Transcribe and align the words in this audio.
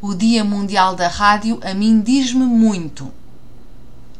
o 0.00 0.14
Dia 0.14 0.44
Mundial 0.44 0.94
da 0.94 1.08
Rádio 1.08 1.58
a 1.62 1.74
mim 1.74 2.00
diz-me 2.00 2.44
muito. 2.44 3.12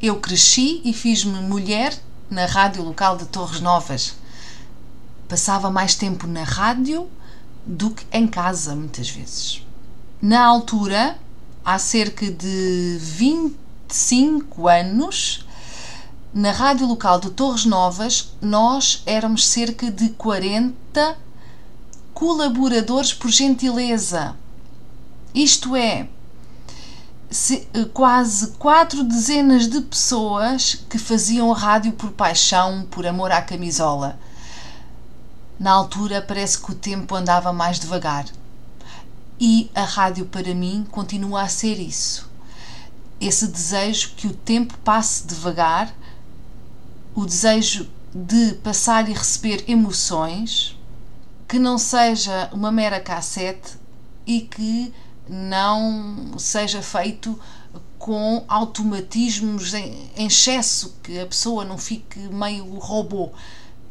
Eu 0.00 0.16
cresci 0.16 0.80
e 0.84 0.92
fiz-me 0.92 1.38
mulher 1.40 1.94
na 2.30 2.46
rádio 2.46 2.82
local 2.82 3.16
de 3.16 3.26
Torres 3.26 3.60
Novas. 3.60 4.14
Passava 5.28 5.70
mais 5.70 5.94
tempo 5.94 6.26
na 6.26 6.44
rádio 6.44 7.08
do 7.66 7.90
que 7.90 8.06
em 8.10 8.26
casa, 8.26 8.74
muitas 8.74 9.10
vezes. 9.10 9.62
Na 10.22 10.46
altura, 10.46 11.18
há 11.62 11.78
cerca 11.78 12.30
de 12.30 12.96
25 12.98 14.68
anos, 14.68 15.46
na 16.32 16.52
rádio 16.52 16.86
local 16.86 17.20
de 17.20 17.30
Torres 17.30 17.66
Novas, 17.66 18.32
nós 18.40 19.02
éramos 19.04 19.46
cerca 19.46 19.90
de 19.90 20.10
40 20.10 21.18
colaboradores 22.14 23.12
por 23.12 23.30
gentileza. 23.30 24.34
Isto 25.36 25.76
é, 25.76 26.08
se, 27.30 27.68
quase 27.92 28.52
quatro 28.52 29.04
dezenas 29.04 29.68
de 29.68 29.82
pessoas 29.82 30.76
que 30.88 30.96
faziam 30.96 31.52
rádio 31.52 31.92
por 31.92 32.10
paixão, 32.12 32.86
por 32.90 33.06
amor 33.06 33.30
à 33.30 33.42
camisola. 33.42 34.18
Na 35.60 35.72
altura 35.72 36.22
parece 36.22 36.58
que 36.58 36.72
o 36.72 36.74
tempo 36.74 37.14
andava 37.14 37.52
mais 37.52 37.78
devagar. 37.78 38.24
E 39.38 39.70
a 39.74 39.82
rádio 39.82 40.24
para 40.24 40.54
mim 40.54 40.86
continua 40.90 41.42
a 41.42 41.48
ser 41.48 41.78
isso. 41.78 42.30
Esse 43.20 43.46
desejo 43.46 44.14
que 44.16 44.26
o 44.26 44.32
tempo 44.32 44.78
passe 44.78 45.26
devagar, 45.26 45.94
o 47.14 47.26
desejo 47.26 47.86
de 48.14 48.54
passar 48.62 49.06
e 49.06 49.12
receber 49.12 49.62
emoções, 49.68 50.78
que 51.46 51.58
não 51.58 51.76
seja 51.76 52.48
uma 52.54 52.72
mera 52.72 52.98
cassete 52.98 53.76
e 54.26 54.40
que 54.40 54.94
não 55.28 56.38
seja 56.38 56.82
feito 56.82 57.38
com 57.98 58.44
automatismos 58.46 59.74
em, 59.74 60.10
excesso, 60.16 60.96
que 61.02 61.18
a 61.18 61.26
pessoa 61.26 61.64
não 61.64 61.78
fique 61.78 62.18
meio 62.18 62.64
robô, 62.78 63.30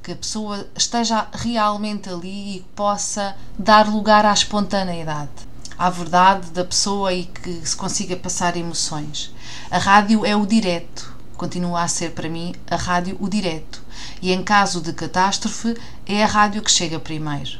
que 0.02 0.12
a 0.12 0.16
pessoa 0.16 0.68
esteja 0.76 1.28
realmente 1.34 2.10
ali 2.10 2.58
e 2.58 2.66
possa 2.76 3.36
dar 3.58 3.88
lugar 3.90 4.26
à 4.26 4.32
espontaneidade, 4.32 5.32
à 5.78 5.90
verdade 5.90 6.52
da 6.52 6.64
pessoa 6.64 7.12
e 7.14 7.26
que 7.26 7.68
se 7.68 7.76
consiga 7.76 8.16
passar 8.16 8.56
emoções. 8.56 9.34
A 9.70 9.78
rádio 9.78 10.26
é 10.26 10.36
o 10.36 10.46
direto, 10.46 11.14
continua 11.36 11.82
a 11.82 11.88
ser 11.88 12.12
para 12.12 12.30
mim 12.30 12.54
a 12.70 12.76
rádio 12.76 13.18
o 13.20 13.28
direto, 13.28 13.84
e 14.22 14.32
em 14.32 14.44
caso 14.44 14.80
de 14.80 14.94
catástrofe 14.94 15.76
é 16.06 16.24
a 16.24 16.28
rádio 16.28 16.62
que 16.62 16.72
chega 16.72 17.00
primeiro. 17.00 17.60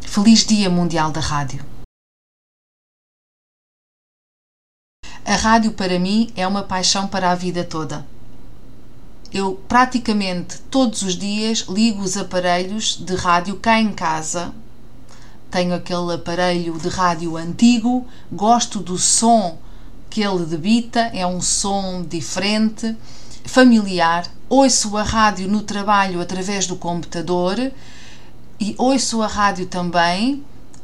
Feliz 0.00 0.44
Dia 0.44 0.70
Mundial 0.70 1.12
da 1.12 1.20
Rádio! 1.20 1.77
A 5.28 5.36
rádio 5.36 5.72
para 5.72 5.98
mim 5.98 6.30
é 6.34 6.46
uma 6.46 6.62
paixão 6.62 7.06
para 7.06 7.30
a 7.30 7.34
vida 7.34 7.62
toda. 7.62 8.02
Eu 9.30 9.60
praticamente 9.68 10.58
todos 10.70 11.02
os 11.02 11.18
dias 11.18 11.66
ligo 11.68 12.00
os 12.02 12.16
aparelhos 12.16 12.96
de 12.96 13.14
rádio 13.14 13.56
cá 13.56 13.78
em 13.78 13.92
casa. 13.92 14.54
Tenho 15.50 15.74
aquele 15.74 16.14
aparelho 16.14 16.78
de 16.78 16.88
rádio 16.88 17.36
antigo, 17.36 18.06
gosto 18.32 18.80
do 18.80 18.96
som 18.96 19.58
que 20.08 20.22
ele 20.22 20.46
debita, 20.46 21.00
é 21.12 21.26
um 21.26 21.42
som 21.42 22.02
diferente, 22.08 22.96
familiar. 23.44 24.24
Ouço 24.48 24.96
a 24.96 25.02
rádio 25.02 25.46
no 25.46 25.60
trabalho 25.60 26.22
através 26.22 26.66
do 26.66 26.74
computador 26.74 27.70
e 28.58 28.74
ouço 28.78 29.20
a 29.20 29.26
rádio 29.26 29.66
também 29.66 30.42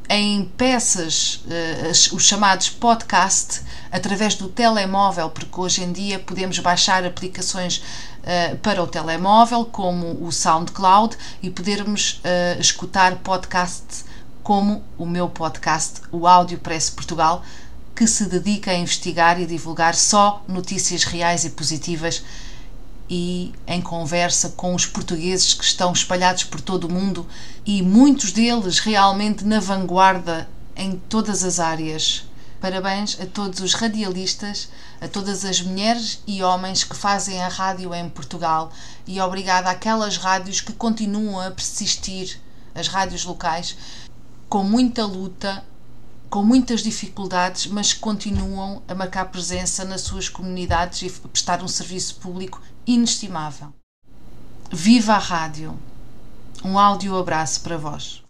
em 0.08 0.44
peças, 0.56 1.42
uh, 1.46 2.16
os 2.16 2.24
chamados 2.24 2.68
podcast, 2.68 3.62
através 3.90 4.34
do 4.34 4.48
telemóvel, 4.48 5.30
porque 5.30 5.60
hoje 5.60 5.82
em 5.82 5.92
dia 5.92 6.18
podemos 6.18 6.58
baixar 6.58 7.04
aplicações 7.04 7.78
uh, 7.78 8.56
para 8.58 8.82
o 8.82 8.86
telemóvel, 8.86 9.64
como 9.64 10.24
o 10.24 10.30
SoundCloud, 10.30 11.16
e 11.42 11.50
podermos 11.50 12.20
uh, 12.24 12.60
escutar 12.60 13.16
podcasts 13.16 14.04
como 14.42 14.84
o 14.98 15.06
meu 15.06 15.28
podcast, 15.28 16.02
o 16.12 16.26
Áudio 16.26 16.58
Press 16.58 16.90
Portugal, 16.90 17.42
que 17.94 18.06
se 18.06 18.26
dedica 18.26 18.72
a 18.72 18.74
investigar 18.74 19.40
e 19.40 19.46
divulgar 19.46 19.94
só 19.94 20.42
notícias 20.46 21.04
reais 21.04 21.44
e 21.44 21.50
positivas 21.50 22.22
e 23.08 23.52
em 23.66 23.80
conversa 23.80 24.50
com 24.50 24.74
os 24.74 24.86
portugueses 24.86 25.52
que 25.54 25.64
estão 25.64 25.92
espalhados 25.92 26.44
por 26.44 26.60
todo 26.60 26.84
o 26.84 26.92
mundo 26.92 27.26
e 27.66 27.82
muitos 27.82 28.32
deles 28.32 28.78
realmente 28.78 29.44
na 29.44 29.60
vanguarda 29.60 30.48
em 30.76 30.96
todas 31.08 31.44
as 31.44 31.60
áreas. 31.60 32.24
Parabéns 32.60 33.20
a 33.20 33.26
todos 33.26 33.60
os 33.60 33.74
radialistas, 33.74 34.70
a 35.00 35.06
todas 35.06 35.44
as 35.44 35.60
mulheres 35.60 36.22
e 36.26 36.42
homens 36.42 36.82
que 36.82 36.96
fazem 36.96 37.42
a 37.42 37.48
rádio 37.48 37.94
em 37.94 38.08
Portugal 38.08 38.72
e 39.06 39.20
obrigada 39.20 39.68
àquelas 39.70 40.16
rádios 40.16 40.62
que 40.62 40.72
continuam 40.72 41.38
a 41.38 41.50
persistir, 41.50 42.40
as 42.74 42.88
rádios 42.88 43.24
locais, 43.24 43.76
com 44.48 44.64
muita 44.64 45.04
luta, 45.04 45.62
com 46.34 46.42
muitas 46.42 46.82
dificuldades, 46.82 47.68
mas 47.68 47.92
continuam 47.92 48.82
a 48.88 48.94
marcar 48.96 49.26
presença 49.26 49.84
nas 49.84 50.00
suas 50.00 50.28
comunidades 50.28 51.02
e 51.02 51.28
prestar 51.28 51.62
um 51.62 51.68
serviço 51.68 52.16
público 52.16 52.60
inestimável. 52.84 53.72
Viva 54.68 55.12
a 55.12 55.18
rádio! 55.18 55.78
Um 56.64 56.76
áudio 56.76 57.16
abraço 57.16 57.60
para 57.60 57.78
vós. 57.78 58.20